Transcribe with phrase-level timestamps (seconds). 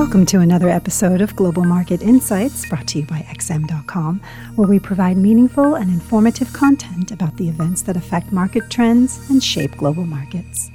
[0.00, 4.22] Welcome to another episode of Global Market Insights brought to you by XM.com,
[4.54, 9.44] where we provide meaningful and informative content about the events that affect market trends and
[9.44, 10.70] shape global markets.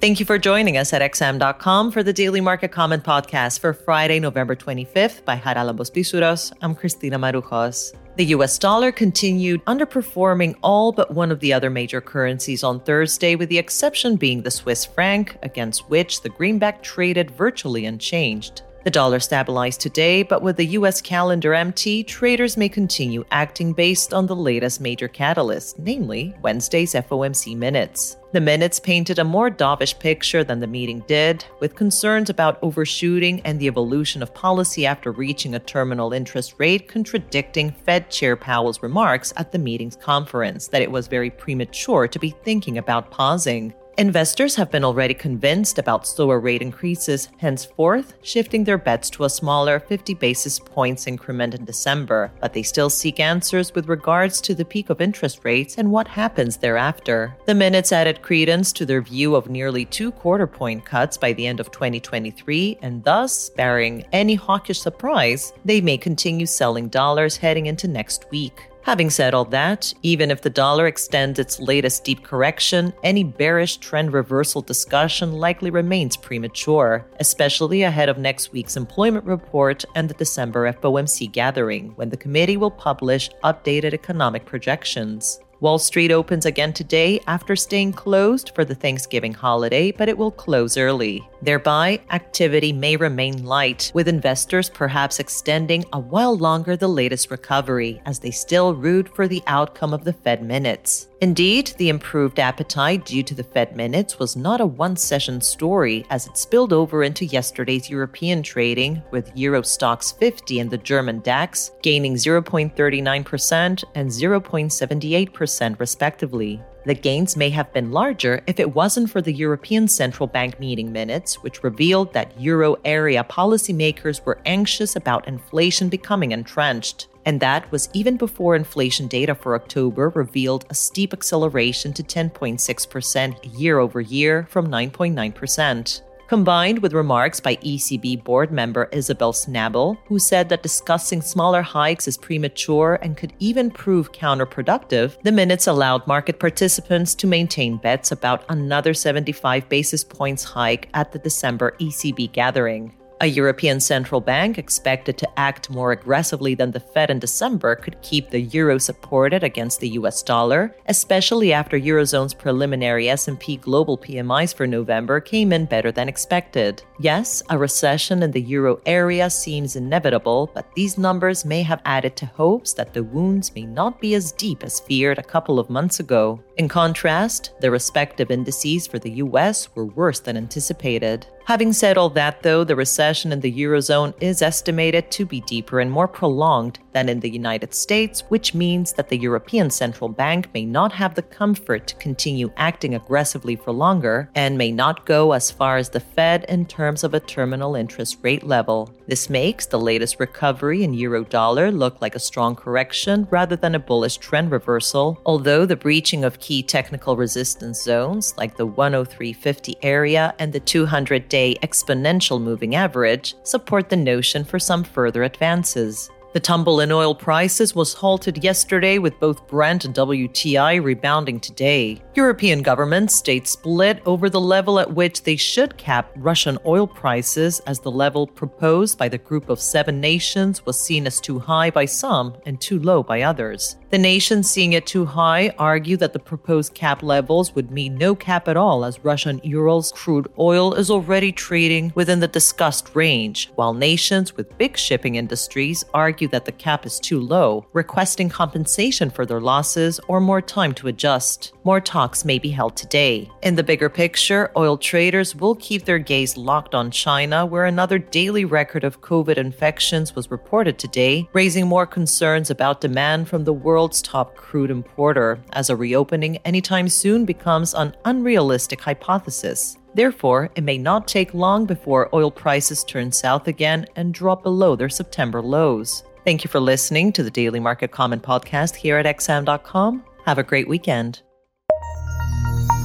[0.00, 4.18] Thank you for joining us at XM.com for the Daily Market Comment podcast for Friday,
[4.18, 6.52] November 25th by Jara Haralambos Pissouros.
[6.60, 7.92] I'm Christina Marujos.
[8.18, 13.36] The US dollar continued underperforming all but one of the other major currencies on Thursday,
[13.36, 18.62] with the exception being the Swiss franc, against which the greenback traded virtually unchanged.
[18.88, 24.14] The dollar stabilized today, but with the US calendar empty, traders may continue acting based
[24.14, 28.16] on the latest major catalyst, namely Wednesday's FOMC minutes.
[28.32, 33.42] The minutes painted a more dovish picture than the meeting did, with concerns about overshooting
[33.42, 38.82] and the evolution of policy after reaching a terminal interest rate contradicting Fed Chair Powell's
[38.82, 43.74] remarks at the meeting's conference that it was very premature to be thinking about pausing.
[43.98, 49.28] Investors have been already convinced about slower rate increases, henceforth, shifting their bets to a
[49.28, 54.54] smaller 50 basis points increment in December, but they still seek answers with regards to
[54.54, 57.36] the peak of interest rates and what happens thereafter.
[57.46, 61.48] The minutes added credence to their view of nearly two quarter point cuts by the
[61.48, 67.66] end of 2023, and thus, barring any hawkish surprise, they may continue selling dollars heading
[67.66, 68.70] into next week.
[68.82, 73.76] Having said all that, even if the dollar extends its latest deep correction, any bearish
[73.78, 80.14] trend reversal discussion likely remains premature, especially ahead of next week's employment report and the
[80.14, 85.40] December FOMC gathering, when the committee will publish updated economic projections.
[85.60, 90.30] Wall Street opens again today after staying closed for the Thanksgiving holiday, but it will
[90.30, 91.28] close early.
[91.42, 98.00] Thereby, activity may remain light, with investors perhaps extending a while longer the latest recovery
[98.06, 101.08] as they still root for the outcome of the Fed minutes.
[101.20, 106.06] Indeed, the improved appetite due to the Fed minutes was not a one session story
[106.10, 111.18] as it spilled over into yesterday's European trading, with Euro Stoxx 50 and the German
[111.20, 115.47] DAX gaining 0.39% and 0.78%
[115.78, 116.62] respectively.
[116.86, 120.90] The gains may have been larger if it wasn't for the European Central Bank meeting
[120.92, 127.08] minutes, which revealed that euro area policymakers were anxious about inflation becoming entrenched.
[127.26, 133.58] And that was even before inflation data for October revealed a steep acceleration to 10.6%
[133.58, 140.18] year over year from 9.9% combined with remarks by ECB board member Isabel Schnabel, who
[140.18, 146.06] said that discussing smaller hikes is premature and could even prove counterproductive, the minutes allowed
[146.06, 152.30] market participants to maintain bets about another 75 basis points hike at the December ECB
[152.32, 152.94] gathering.
[153.20, 158.00] A European central bank expected to act more aggressively than the Fed in December could
[158.00, 164.54] keep the euro supported against the US dollar, especially after eurozone's preliminary S&P global PMIs
[164.54, 166.84] for November came in better than expected.
[167.00, 172.14] Yes, a recession in the euro area seems inevitable, but these numbers may have added
[172.18, 175.70] to hopes that the wounds may not be as deep as feared a couple of
[175.70, 176.40] months ago.
[176.56, 181.26] In contrast, the respective indices for the US were worse than anticipated.
[181.48, 185.80] Having said all that, though, the recession in the Eurozone is estimated to be deeper
[185.80, 190.50] and more prolonged than in the United States, which means that the European Central Bank
[190.52, 195.32] may not have the comfort to continue acting aggressively for longer and may not go
[195.32, 198.92] as far as the Fed in terms of a terminal interest rate level.
[199.08, 203.74] This makes the latest recovery in euro dollar look like a strong correction rather than
[203.74, 209.76] a bullish trend reversal, although the breaching of key technical resistance zones like the 103.50
[209.80, 216.10] area and the 200 day exponential moving average support the notion for some further advances.
[216.34, 222.02] The tumble in oil prices was halted yesterday with both Brent and WTI rebounding today.
[222.14, 227.60] European governments stayed split over the level at which they should cap Russian oil prices,
[227.60, 231.70] as the level proposed by the group of seven nations was seen as too high
[231.70, 233.76] by some and too low by others.
[233.88, 238.14] The nations seeing it too high argue that the proposed cap levels would mean no
[238.14, 243.50] cap at all, as Russian Urals crude oil is already trading within the discussed range,
[243.54, 249.08] while nations with big shipping industries argue that the cap is too low, requesting compensation
[249.08, 251.52] for their losses or more time to adjust.
[251.62, 253.30] More talks may be held today.
[253.42, 257.98] In the bigger picture, oil traders will keep their gaze locked on China, where another
[257.98, 263.52] daily record of COVID infections was reported today, raising more concerns about demand from the
[263.52, 269.78] world's top crude importer, as a reopening anytime soon becomes an unrealistic hypothesis.
[269.94, 274.76] Therefore, it may not take long before oil prices turn south again and drop below
[274.76, 276.04] their September lows.
[276.28, 280.04] Thank you for listening to the Daily Market Comment podcast here at XM.com.
[280.26, 281.22] Have a great weekend.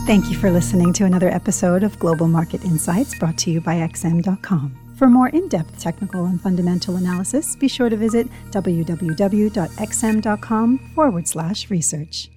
[0.07, 3.75] Thank you for listening to another episode of Global Market Insights brought to you by
[3.79, 4.95] XM.com.
[4.95, 9.59] For more in depth technical and fundamental analysis, be sure to visit www.xm.com
[10.95, 12.29] forward slash research.